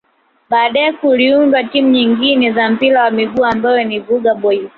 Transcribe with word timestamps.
Baadae 0.49 0.93
kuliundwa 0.93 1.63
timu 1.63 1.89
nyengine 1.89 2.45
ya 2.45 2.69
mpira 2.69 3.03
wa 3.03 3.11
miguu 3.11 3.45
ambayo 3.45 3.83
ni 3.83 3.99
Vuga 3.99 4.35
Boys 4.35 4.69